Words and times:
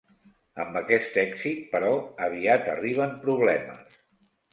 Amb 0.61 0.77
aquest 0.79 1.19
èxit, 1.23 1.59
però, 1.73 1.91
aviat 2.29 2.65
arriben 2.73 3.13
problemes. 3.27 4.01